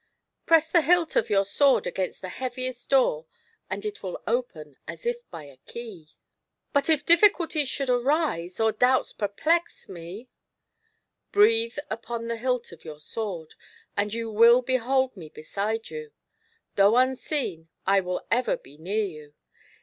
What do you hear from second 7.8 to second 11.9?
arise, or doubts perplex me" Breathe